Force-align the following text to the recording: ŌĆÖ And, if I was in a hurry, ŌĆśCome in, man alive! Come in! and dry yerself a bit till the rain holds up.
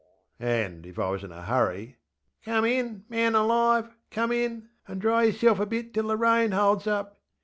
ŌĆÖ 0.39 0.45
And, 0.65 0.85
if 0.87 0.97
I 0.97 1.09
was 1.11 1.23
in 1.23 1.31
a 1.31 1.43
hurry, 1.45 1.97
ŌĆśCome 2.47 2.71
in, 2.71 3.05
man 3.07 3.35
alive! 3.35 3.95
Come 4.09 4.31
in! 4.31 4.69
and 4.87 4.99
dry 4.99 5.25
yerself 5.25 5.59
a 5.59 5.67
bit 5.67 5.93
till 5.93 6.07
the 6.07 6.17
rain 6.17 6.53
holds 6.53 6.87
up. 6.87 7.21